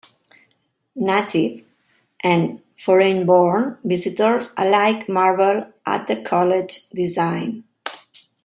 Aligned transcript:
Native- 0.95 1.63
and 2.23 2.59
foreign-born 2.83 3.77
visitors 3.83 4.49
alike 4.57 5.07
marveled 5.07 5.65
at 5.85 6.07
the 6.07 6.19
College's 6.23 6.87
design. 6.87 7.65